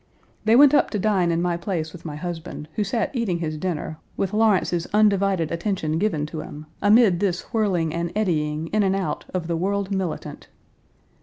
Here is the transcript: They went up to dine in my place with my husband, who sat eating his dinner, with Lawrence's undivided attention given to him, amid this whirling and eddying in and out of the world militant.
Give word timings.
They 0.45 0.55
went 0.55 0.73
up 0.73 0.89
to 0.89 0.97
dine 0.97 1.29
in 1.29 1.43
my 1.43 1.57
place 1.57 1.93
with 1.93 2.05
my 2.05 2.15
husband, 2.15 2.67
who 2.73 2.83
sat 2.83 3.11
eating 3.15 3.37
his 3.37 3.55
dinner, 3.55 3.99
with 4.17 4.33
Lawrence's 4.33 4.87
undivided 4.95 5.51
attention 5.51 5.99
given 5.99 6.25
to 6.25 6.39
him, 6.41 6.65
amid 6.81 7.19
this 7.19 7.53
whirling 7.53 7.93
and 7.93 8.11
eddying 8.15 8.65
in 8.69 8.81
and 8.81 8.95
out 8.95 9.25
of 9.31 9.45
the 9.45 9.55
world 9.55 9.91
militant. 9.91 10.47